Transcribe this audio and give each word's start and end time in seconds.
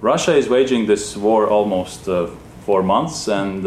Russia 0.00 0.36
is 0.36 0.48
waging 0.48 0.86
this 0.86 1.16
war 1.16 1.48
almost 1.48 2.08
uh, 2.08 2.26
four 2.68 2.82
months, 2.82 3.28
and 3.28 3.66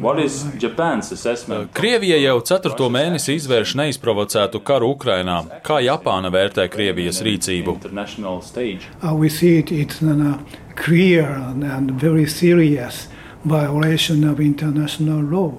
what 0.00 0.18
is 0.18 0.44
Japan's 0.58 1.12
assessment? 1.12 1.72
Krievija 1.72 2.18
jau 2.20 2.40
ceturto 2.44 2.88
mēnesi 2.92 3.36
izvērš 3.38 3.76
neizprovocētu 3.80 4.60
karu 4.60 4.90
Ukrainā. 4.96 5.38
Kā 5.64 5.78
Japāna 5.80 6.28
vērtē 6.34 6.66
Krievijas 6.68 7.22
rīcību? 7.24 7.78
Uh, 7.78 9.14
we 9.14 9.30
see 9.30 9.58
it, 9.58 9.72
it's 9.72 10.02
a 10.02 10.12
uh, 10.12 10.34
clear 10.74 11.30
and 11.76 11.92
very 11.92 12.26
serious 12.26 13.08
violation 13.44 14.28
of 14.28 14.40
international 14.40 15.22
law. 15.22 15.54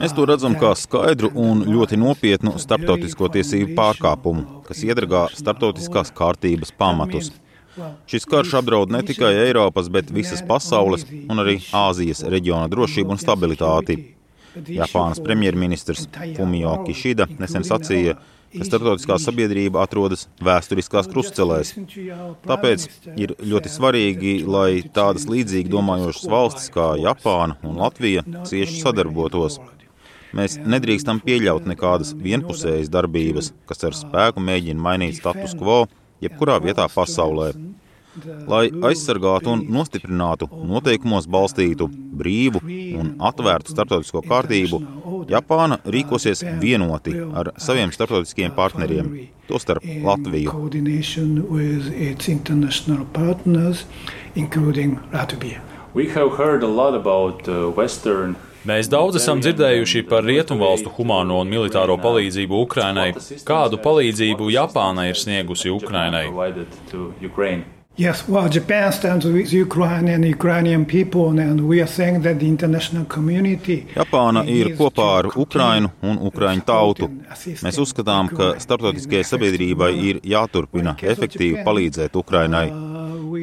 Mēs 0.00 0.16
to 0.16 0.24
redzam 0.24 0.56
kā 0.56 0.72
skaidru 0.74 1.28
un 1.36 1.62
ļoti 1.68 2.00
nopietnu 2.00 2.56
starptautisko 2.58 3.28
tiesību 3.36 3.76
pārkāpumu, 3.76 4.64
kas 4.64 4.80
iedragā 4.88 5.26
starptautiskās 5.36 6.10
kārtības 6.16 6.72
pamatus. 6.72 7.30
Šis 8.10 8.26
karš 8.26 8.56
apdraud 8.60 8.90
ne 8.90 9.02
tikai 9.06 9.30
Eiropas, 9.44 9.88
bet 9.92 10.10
visas 10.10 10.42
pasaules 10.46 11.06
un 11.10 11.42
arī 11.42 11.60
Āzijas 11.76 12.24
reģiona 12.26 12.66
drošību 12.72 13.14
un 13.14 13.20
stabilitāti. 13.20 13.98
Japānas 14.66 15.22
premjerministrs 15.22 16.08
Fumio 16.36 16.72
Kishida 16.82 17.28
nesen 17.38 17.62
sacīja, 17.66 18.16
ka 18.50 18.66
starptautiskā 18.66 19.18
sabiedrība 19.22 19.84
atrodas 19.84 20.26
vēsturiskās 20.42 21.06
krustcelēs. 21.12 21.76
Tāpēc 22.48 22.86
ir 23.14 23.36
ļoti 23.38 23.70
svarīgi, 23.70 24.32
lai 24.50 24.82
tādas 24.96 25.28
līdzīgi 25.30 25.70
domājošas 25.70 26.30
valstis 26.32 26.72
kā 26.74 26.92
Japāna 26.98 27.60
un 27.62 27.78
Latvija 27.84 28.26
cieši 28.50 28.82
sadarbotos. 28.82 29.60
Mēs 30.34 30.58
nedrīkstam 30.62 31.22
pieļaut 31.22 31.64
nekādas 31.66 32.12
vienpusējas 32.18 32.90
darbības, 32.90 33.52
kas 33.66 33.86
ar 33.86 33.96
spēku 33.98 34.42
mēģina 34.42 34.82
mainīt 34.82 35.18
status 35.18 35.56
quo 35.58 35.84
jebkurā 36.22 36.58
vietā 36.62 36.88
pasaulē. 36.92 37.52
Lai 38.50 38.64
aizsargātu 38.88 39.52
un 39.52 39.60
nostiprinātu 39.70 40.48
noteikumos 40.66 41.28
balstītu 41.30 41.86
brīvu 42.20 42.58
un 42.98 43.12
atvērtu 43.28 43.70
starptautisko 43.70 44.24
kārtību, 44.26 44.80
Japāna 45.30 45.78
rīkosies 45.86 46.42
vienoti 46.62 47.14
ar 47.38 47.52
saviem 47.62 47.92
starptautiskiem 47.94 48.50
partneriem, 48.56 49.12
tostarp 49.46 49.86
Latviju. 50.02 50.50
We 55.92 56.08
have 56.08 56.36
heard 56.36 56.62
a 56.62 56.68
lot 56.68 56.94
about 56.94 57.48
uh, 57.48 57.70
Western 57.70 58.36
Mēs 58.68 58.90
daudz 58.92 59.16
esam 59.16 59.40
dzirdējuši 59.40 60.02
par 60.10 60.26
rietumvalstu 60.28 60.90
humāno 60.98 61.38
un 61.40 61.48
militāro 61.48 61.96
palīdzību 62.02 62.58
Ukrainai. 62.66 63.08
Kādu 63.48 63.80
palīdzību 63.80 64.50
Japāna 64.52 65.06
ir 65.08 65.16
sniegusi 65.16 65.72
Ukrainai? 65.72 66.26
Yes, 68.00 68.28
well, 68.28 68.48
Japan 68.48 68.92
stands 68.92 69.26
with 69.26 69.52
Ukraine 69.52 70.08
and 70.08 70.24
Ukrainian 70.24 70.86
people, 70.86 71.38
and 71.38 71.60
we 71.68 71.82
are 71.82 71.86
saying 71.86 72.22
that 72.22 72.38
the 72.38 72.46
international 72.46 73.04
community. 73.04 73.86
Japāna 73.94 74.44
ir 74.48 74.74
kopā 74.78 75.08
ar 75.18 75.28
Ukrainu 75.36 75.90
un 76.02 76.20
Ukraiņu 76.30 76.64
tautu. 76.64 77.10
Mēs 77.64 77.80
uzskatām, 77.82 78.30
ka 78.32 78.54
starptautiskajai 78.62 79.26
sabiedrībai 79.32 79.90
ir 80.08 80.20
jāturpina 80.24 80.96
efektīvi 80.96 81.64
palīdzēt 81.66 82.16
Ukrainai. 82.16 82.68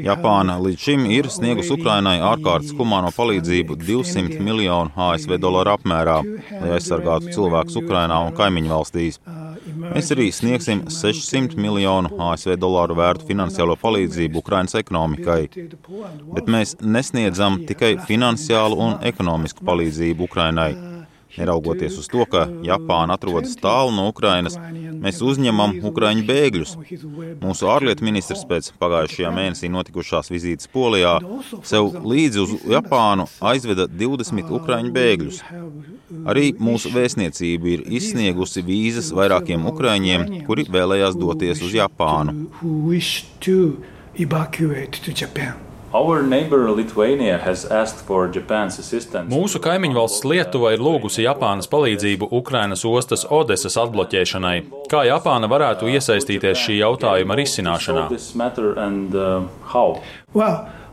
Japāna 0.05 0.57
līdz 0.61 0.83
šim 0.83 1.05
ir 1.11 1.29
sniegusi 1.31 1.73
Ukrainai 1.75 2.17
ārkārtas 2.23 2.73
humāno 2.77 3.11
palīdzību 3.15 3.77
200 3.81 4.39
miljonu 4.43 4.93
ASV 5.07 5.37
dolāru 5.41 5.73
apmērā, 5.75 6.17
lai 6.61 6.73
aizsargātu 6.77 7.33
cilvēkus 7.35 7.79
Ukrainā 7.81 8.19
un 8.27 8.35
kaimiņu 8.37 8.73
valstīs. 8.73 9.21
Mēs 9.77 10.11
arī 10.15 10.27
sniegsim 10.33 10.85
600 10.91 11.57
miljonu 11.59 12.11
ASV 12.29 12.55
dolāru 12.59 12.97
vērtu 12.97 13.27
finansiālo 13.29 13.77
palīdzību 13.81 14.41
Ukrainas 14.41 14.77
ekonomikai. 14.79 15.41
Bet 16.37 16.51
mēs 16.51 16.77
nesniedzam 16.81 17.61
tikai 17.69 17.95
finansiālu 18.07 18.79
un 18.87 18.99
ekonomisku 19.11 19.65
palīdzību 19.67 20.29
Ukrainai. 20.29 20.71
Neraugoties 21.35 21.97
uz 21.99 22.07
to, 22.09 22.23
ka 22.29 22.45
Japāna 22.65 23.17
atrodas 23.17 23.57
tālu 23.59 23.91
no 23.95 24.07
Ukrainas, 24.11 24.55
mēs 25.03 25.19
uzņemam 25.25 25.75
Ukrāņu 25.89 26.23
bēgļus. 26.27 26.75
Mūsu 27.43 27.69
ārlietu 27.71 28.07
ministrs 28.07 28.45
pēc 28.49 28.71
pagājušajā 28.81 29.33
mēnesī 29.35 29.69
notikušās 29.73 30.31
vizītes 30.33 30.71
Polijā 30.71 31.17
sev 31.67 31.91
līdzi 32.07 32.43
uz 32.45 32.55
Japānu 32.77 33.27
aizveda 33.51 33.89
20 33.91 34.55
Ukrāņu 34.59 34.95
bēgļus. 34.95 35.43
Arī 36.31 36.49
mūsu 36.63 36.93
vēstniecība 36.95 37.73
ir 37.75 37.85
izsniegusi 37.99 38.63
vīzas 38.65 39.11
vairākiem 39.15 39.67
Ukrāņiem, 39.73 40.25
kuri 40.47 40.65
vēlējās 40.71 41.19
doties 41.19 41.61
uz 41.67 41.77
Japānu. 41.77 42.47
Evacuate 44.17 44.97
to 45.05 45.11
Japan. 45.11 45.66
Mūsu 49.31 49.61
kaimiņu 49.63 49.95
valsts 49.95 50.25
Lietuva 50.27 50.73
ir 50.75 50.83
lūgusi 50.83 51.23
Japānas 51.23 51.69
palīdzību 51.71 52.27
Ukrainas 52.35 52.83
ostas 52.87 53.23
Odesas 53.31 53.79
atbloķēšanai. 53.79 54.57
Kā 54.91 55.05
Japāna 55.07 55.47
varētu 55.47 55.87
iesaistīties 55.93 56.59
šī 56.65 56.81
jautājuma 56.81 57.37
risināšanā? 57.39 58.03
Well, 60.35 60.59
uh, 60.59 60.86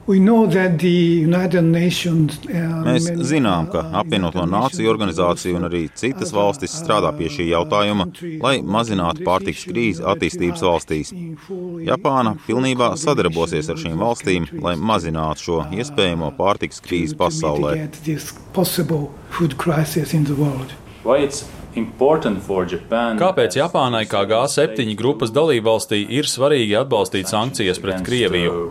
Mēs 2.84 3.06
zinām, 3.24 3.70
ka 3.72 3.86
apvienoto 4.00 4.44
nāciju 4.44 4.90
organizācija 4.92 5.56
un 5.56 5.64
arī 5.70 5.86
citas 5.96 6.34
valstis 6.36 6.74
strādā 6.76 7.08
pie 7.16 7.30
šī 7.32 7.46
jautājuma, 7.54 8.10
lai 8.42 8.58
mazinātu 8.60 9.24
pārtiks 9.24 9.64
krīzi 9.70 10.04
attīstības 10.04 10.64
valstīs. 10.66 11.14
Japāna 11.88 12.34
pilnībā 12.44 12.90
sadarbosies 13.00 13.72
ar 13.72 13.80
šīm 13.80 13.96
valstīm, 14.04 14.50
lai 14.60 14.76
mazinātu 14.76 15.46
šo 15.46 15.58
iespējamo 15.72 16.34
pārtiks 16.36 16.84
krīzi 16.84 17.16
pasaulē. 17.16 17.74
Kāpēc 23.18 23.56
Japānai 23.58 24.04
kā 24.06 24.20
G7 24.30 24.92
grupas 25.00 25.32
dalībvalstī 25.34 26.04
ir 26.20 26.28
svarīgi 26.30 26.76
atbalstīt 26.84 27.32
sankcijas 27.32 27.80
pret 27.82 28.04
Krieviju? 28.06 28.68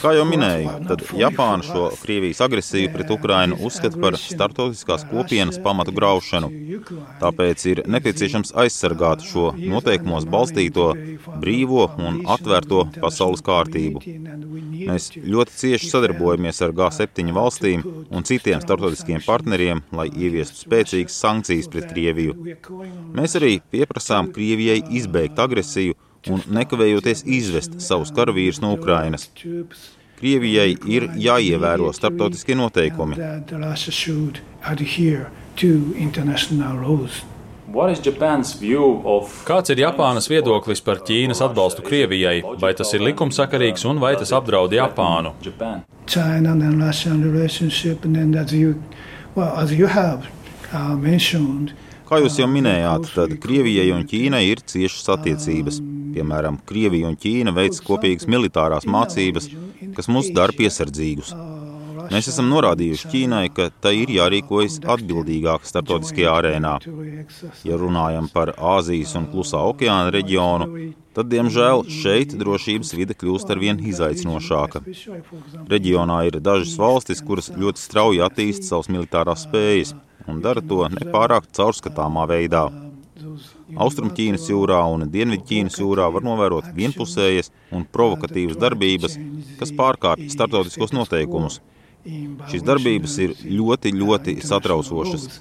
Kā 0.00 0.10
jau 0.16 0.24
minēju, 0.28 0.72
tad 0.88 1.02
Japāna 1.16 1.64
šo 1.64 1.86
Krievijas 2.00 2.40
agresiju 2.44 2.88
pret 2.92 3.10
Ukrainu 3.12 3.56
uzskata 3.66 4.00
par 4.00 4.16
starptautiskās 4.20 5.06
kopienas 5.10 5.58
pamatu 5.64 5.92
graušanu. 5.96 6.48
Tāpēc 7.20 7.64
ir 7.72 7.82
nepieciešams 7.90 8.52
aizsargāt 8.64 9.24
šo 9.28 9.50
noteikumos 9.58 10.24
balstīto 10.30 10.90
brīvo 11.42 11.86
un 12.00 12.20
atvērto 12.36 12.86
pasaules 12.96 13.44
kārtību. 13.44 14.04
Mēs 14.88 15.10
ļoti 15.16 15.56
cieši 15.62 15.90
sadarbojamies 15.92 16.60
ar 16.64 16.76
G7 16.76 17.32
valstīm 17.36 17.84
un 18.08 18.28
citiem 18.28 18.60
starptautiskiem 18.64 19.24
partneriem, 19.26 19.82
lai 19.96 20.08
ieviestu 20.08 20.64
spēcīgas 20.66 21.16
sankcijas 21.24 21.72
pret 21.72 21.88
Krieviju. 21.92 22.36
Mēs 23.16 23.40
arī 23.40 23.58
pieprasām 23.72 24.32
Krievijai 24.36 24.80
izbeigt 25.00 25.40
agresiju 25.40 25.96
un 26.28 26.42
nekavējoties 26.52 27.24
izvest 27.24 27.80
savus 27.80 28.12
karavīrus 28.12 28.60
no 28.60 28.74
Ukrainas. 28.76 29.28
Krievijai 30.20 30.74
ir 30.92 31.08
jāievēro 31.16 31.94
starptautiskie 31.96 32.56
noteikumi. 32.58 33.16
Kāds 39.48 39.72
ir 39.72 39.80
Japānas 39.80 40.28
viedoklis 40.28 40.82
par 40.84 41.00
Ķīnas 41.08 41.40
atbalstu 41.46 41.84
Krievijai? 41.86 42.42
Vai 42.60 42.74
tas 42.76 42.92
ir 42.92 43.04
likumsakarīgs 43.06 43.86
un 43.88 44.02
vai 44.02 44.12
tas 44.20 44.34
apdraud 44.36 44.74
Japānu? 44.76 45.32
China 46.06 46.52
and 46.52 46.82
Russian 46.82 47.22
relationship, 47.22 48.04
and 48.04 48.34
as 48.36 48.52
you, 48.52 48.82
well, 49.36 49.56
as 49.56 49.72
you 49.72 49.86
have 49.86 50.26
uh, 50.72 50.96
mentioned, 50.96 51.72
Kā 52.10 52.18
jūs 52.18 52.40
jau 52.40 52.48
minējāt, 52.50 53.04
tad 53.14 53.36
Krievijai 53.38 53.92
un 53.94 54.02
Ķīnai 54.10 54.40
ir 54.48 54.58
ciešas 54.66 55.12
attiecības. 55.14 55.76
Piemēram, 56.14 56.60
Krievija 56.66 57.10
un 57.10 57.18
Ķīna 57.20 57.54
veic 57.56 57.80
kopīgas 57.86 58.28
militārās 58.30 58.86
mācības, 58.88 59.50
kas 59.96 60.10
mūs 60.12 60.30
dara 60.36 60.54
piesardzīgus. 60.56 61.34
Mēs 62.10 62.26
esam 62.32 62.48
norādījuši 62.50 63.10
Ķīnai, 63.12 63.44
ka 63.54 63.68
tai 63.84 63.92
ir 64.00 64.10
jārīkojas 64.16 64.80
atbildīgāk 64.94 65.66
starptautiskajā 65.68 66.32
arēnā. 66.40 66.72
Ja 67.68 67.78
runājam 67.78 68.26
par 68.32 68.54
Āzijas 68.56 69.14
un 69.20 69.28
Klusā 69.30 69.60
okeāna 69.70 70.10
reģionu, 70.14 70.68
tad, 71.14 71.30
diemžēl, 71.30 71.84
šeit 72.00 72.34
drošības 72.40 72.94
vide 72.98 73.14
kļūst 73.20 73.54
arvien 73.54 73.78
izaicinošāka. 73.92 74.82
Reģionā 75.70 76.22
ir 76.30 76.40
dažas 76.42 76.74
valstis, 76.80 77.22
kuras 77.22 77.52
ļoti 77.54 77.84
strauji 77.84 78.24
attīst 78.26 78.66
savas 78.66 78.90
militārās 78.90 79.46
spējas 79.46 79.94
un 80.30 80.42
dara 80.44 80.62
to 80.62 80.86
nepārāk 80.94 81.50
caurskatāmā 81.56 82.26
veidā. 82.30 82.68
Austrumķīnas 83.76 84.48
jūrā 84.50 84.80
un 84.92 85.06
Dienvidķīnas 85.10 85.78
jūrā 85.80 86.08
var 86.14 86.24
novērot 86.26 86.70
vienpusējas 86.76 87.52
un 87.74 87.84
provokatīvas 87.84 88.58
darbības, 88.60 89.18
kas 89.60 89.74
pārkāpj 89.76 90.30
starptautiskos 90.32 90.94
noteikumus. 90.96 91.60
Šīs 92.50 92.64
darbības 92.64 93.18
ir 93.26 93.36
ļoti, 93.44 93.92
ļoti 94.00 94.40
satraucošas. 94.46 95.40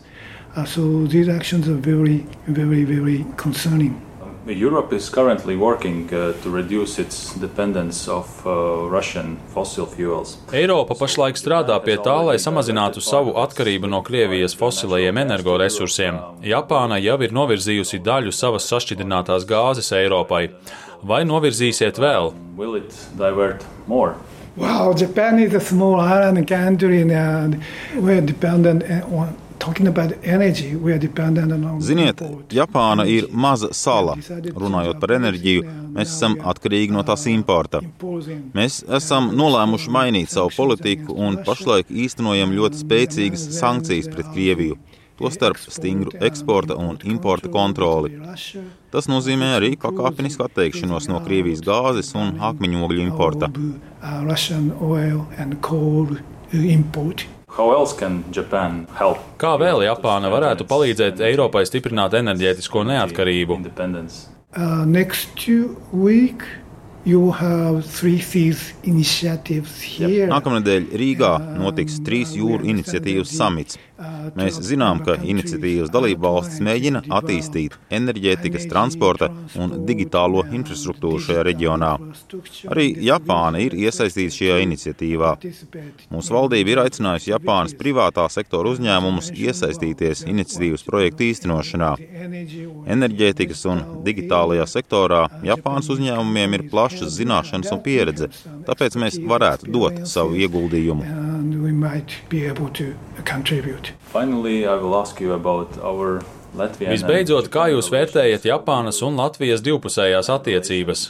So 0.65 1.05
these 1.07 1.29
actions 1.29 1.69
are 1.69 1.77
very, 1.77 2.25
very, 2.47 2.83
very 2.83 3.25
concerning. 3.37 4.08
Europe 4.49 4.93
is 4.93 5.09
currently 5.09 5.55
working 5.55 6.09
uh, 6.13 6.33
to 6.41 6.49
reduce 6.49 6.99
its 6.99 7.33
dependence 7.35 8.07
of 8.07 8.25
uh, 8.45 8.89
Russian 8.89 9.37
fossil 9.53 9.85
fuels. 9.85 10.37
Eiropa 10.51 10.97
pašlaik 10.97 11.37
strādā 11.37 11.77
pie 11.83 11.97
tā, 12.01 12.15
lai 12.25 12.37
samazinātu 12.41 13.03
savu 13.03 13.35
atkarību 13.37 13.89
no 13.91 14.01
Krievijas 14.05 14.55
fosilajiem 14.57 15.21
energoresursiem. 15.25 16.17
Japāna 16.41 16.97
jau 17.03 17.19
ir 17.21 17.35
novirzījusi 17.35 18.01
daļu 18.05 18.33
savas 18.33 18.65
sašķidrinātās 18.71 19.45
gāzes 19.49 19.91
Eiropai. 19.93 20.47
Vai 21.03 21.21
novirzīsiet 21.27 22.01
vēl? 22.01 22.33
Wow, 24.57 24.93
Japan 24.93 25.39
is 25.39 25.53
a 25.53 25.59
small 25.59 26.01
island 26.01 26.47
country 26.47 27.01
and 27.01 27.61
we're 27.95 28.19
dependent 28.19 28.83
on 29.13 29.37
Ziniet, 31.83 32.21
Japāna 32.53 33.05
ir 33.09 33.27
maza 33.31 33.71
sala. 33.75 34.15
Runājot 34.55 34.99
par 35.01 35.15
enerģiju, 35.17 35.65
mēs 35.95 36.13
esam 36.15 36.37
atkarīgi 36.51 36.95
no 36.95 37.03
tās 37.07 37.25
importa. 37.31 37.81
Mēs 38.55 38.81
esam 38.99 39.31
nolēmuši 39.37 39.93
mainīt 39.93 40.33
savu 40.33 40.53
politiku 40.55 41.15
un 41.27 41.41
pašlaik 41.45 41.91
īstenojam 41.91 42.55
ļoti 42.55 42.83
spēcīgas 42.83 43.49
sankcijas 43.59 44.11
pret 44.13 44.31
Krieviju. 44.33 44.79
Tostarp 45.19 45.59
stingru 45.59 46.13
eksporta 46.23 46.77
un 46.79 46.95
importa 47.03 47.49
kontroli. 47.51 48.13
Tas 48.93 49.09
nozīmē 49.11 49.49
arī 49.57 49.73
pakāpenisku 49.81 50.45
atteikšanos 50.45 51.09
no 51.11 51.19
Krievijas 51.25 51.59
gāzes 51.65 52.13
un 52.15 52.37
akmeņogļu 52.51 53.03
importa. 53.03 53.51
Kā 59.41 59.53
vēl 59.59 59.83
Japāna 59.87 60.31
varētu 60.31 60.67
palīdzēt 60.69 61.19
Eiropai 61.27 61.65
stiprināt 61.67 62.15
enerģētisko 62.19 62.85
neatkarību? 62.87 63.59
Uh, 63.59 64.85
Nākamnedēļ 70.29 70.89
Rīgā 70.99 71.31
notiks 71.59 71.99
trīs 72.05 72.33
jūru 72.37 72.67
iniciatīvas 72.69 73.31
samits. 73.35 73.79
Mēs 74.39 74.59
zinām, 74.63 75.01
ka 75.03 75.17
iniciatīvas 75.19 75.91
dalību 75.91 76.23
valstis 76.23 76.61
mēģina 76.63 77.01
attīstīt 77.17 77.75
enerģētikas, 77.95 78.67
transporta 78.71 79.27
un 79.59 79.73
digitālo 79.87 80.45
infrastruktūru 80.55 81.19
šajā 81.25 81.43
reģionā. 81.49 81.91
Arī 82.71 82.87
Japāna 83.09 83.59
ir 83.65 83.75
iesaistīta 83.75 84.35
šajā 84.37 84.59
iniciatīvā. 84.63 85.33
Mūsu 86.13 86.35
valdība 86.35 86.73
ir 86.73 86.83
aicinājusi 86.85 87.33
Japānas 87.33 87.75
privātā 87.79 88.27
sektora 88.31 88.71
uzņēmumus 88.75 89.33
iesaistīties 89.35 90.23
iniciatīvas 90.29 90.85
projektu 90.87 91.27
īstenošanā. 91.27 91.91
Enerģētikas 92.95 93.65
un 93.73 93.83
digitālajā 94.07 94.69
sektorā 94.77 95.25
Japānas 95.47 95.91
uzņēmumiem 95.91 96.59
ir 96.59 96.67
plašas 96.71 97.17
zināšanas 97.19 97.75
un 97.75 97.83
pieredze, 97.83 98.31
tāpēc 98.69 98.99
mēs 99.03 99.19
varētu 99.27 99.73
dot 99.75 100.05
savu 100.07 100.39
ieguldījumu. 100.39 101.28
Finally, 104.13 104.65
Visbeidzot, 106.89 107.49
kā 107.53 107.67
jūs 107.69 107.91
vērtējat 107.93 108.47
Japānas 108.49 109.03
un 109.05 109.19
Latvijas 109.19 109.61
divpusējās 109.61 110.31
attiecības? 110.33 111.09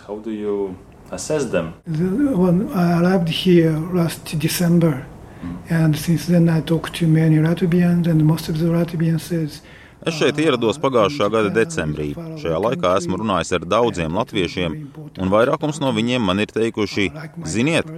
When 1.88 2.68
I 2.75 3.00
arrived 3.00 3.30
here 3.30 3.74
last 3.94 4.38
December, 4.38 5.06
mm. 5.42 5.56
and 5.69 5.96
since 5.98 6.28
then 6.28 6.50
I 6.50 6.62
talked 6.62 6.94
to 7.00 7.07
many 7.07 7.38
Latvians, 7.38 8.07
and 8.07 8.24
most 8.25 8.50
of 8.50 8.60
the 8.60 8.66
Latvians 8.66 9.22
says 9.22 9.62
Es 10.07 10.16
šeit 10.16 10.38
ierados 10.40 10.78
pagājušā 10.80 11.28
gada 11.34 11.50
decembrī. 11.51 12.13
Šajā 12.40 12.60
laikā 12.63 12.94
esmu 13.01 13.19
runājis 13.19 13.51
ar 13.57 13.66
daudziem 13.68 14.16
latviešiem, 14.16 14.78
un 15.19 15.31
vairākums 15.34 15.81
no 15.84 15.92
viņiem 15.96 16.24
man 16.24 16.40
ir 16.40 16.54
teikuši, 16.56 17.10
ziniet, 17.44 17.90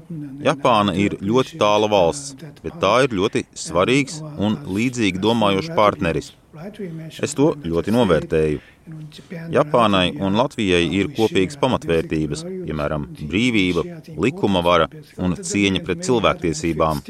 Japāna 0.42 0.96
ir 0.98 1.20
ļoti 1.22 1.60
tāla 1.62 1.90
valsts, 1.92 2.34
bet 2.64 2.80
tā 2.82 2.96
ir 3.06 3.14
ļoti 3.20 3.46
svarīgs 3.54 4.20
un 4.42 4.58
līdzīgi 4.66 5.22
domājošs 5.22 5.74
partneris. 5.78 6.34
Es 7.22 7.38
to 7.38 7.54
ļoti 7.62 7.94
novērtēju. 7.94 8.66
Japānai 9.54 10.08
un 10.18 10.36
Latvijai 10.42 10.82
ir 10.98 11.14
kopīgas 11.14 11.60
pamatvērtības, 11.62 12.44
piemēram, 12.66 13.08
brīvība, 13.22 13.86
likuma 14.18 14.66
vara 14.66 14.90
un 15.22 15.38
cieņa 15.38 15.86
pret 15.86 16.04
cilvēktiesībām. 16.10 17.06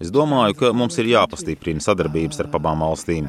Es 0.00 0.14
domāju, 0.14 0.56
ka 0.62 0.72
mums 0.72 0.96
ir 1.02 1.10
jāpastiprina 1.10 1.82
sadarbības 1.84 2.40
ar 2.40 2.54
abām 2.56 2.86
valstīm. 2.86 3.26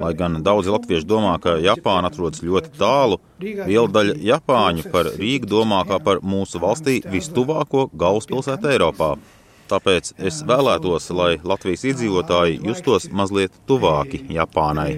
Lai 0.00 0.14
gan 0.16 0.38
daudzi 0.44 0.72
latvieši 0.72 1.04
domā, 1.08 1.34
ka 1.42 1.58
Japāna 1.60 2.08
atrodas 2.08 2.40
ļoti 2.44 2.72
tālu, 2.78 3.18
liela 3.42 3.88
daļa 3.92 4.14
Japāņu 4.30 4.86
par 4.94 5.10
Rīgu 5.18 5.50
domā 5.50 5.82
kā 5.88 6.00
par 6.00 6.22
mūsu 6.24 6.62
valstī 6.62 7.00
vistuvāko 7.04 7.90
galvaspilsētu 7.92 8.72
Eiropā. 8.72 9.10
Tāpēc 9.70 10.14
es 10.26 10.40
vēlētos, 10.48 11.10
lai 11.14 11.34
Latvijas 11.46 11.84
iedzīvotāji 11.92 12.58
justos 12.66 13.06
mazliet 13.14 13.54
tuvāki 13.68 14.24
Japānai. 14.34 14.96